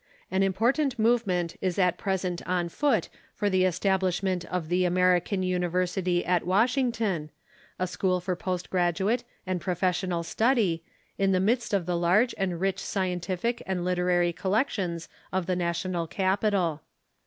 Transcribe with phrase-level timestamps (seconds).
[0.31, 5.43] An impor tant movement is at present on foot for the establishment of The American
[5.43, 7.29] University at Washington,
[7.77, 10.81] a school for post graduate and professional stud}^,
[11.19, 16.07] in the midst of the large and rich scientific and literary collections of the national
[16.07, 16.81] capital.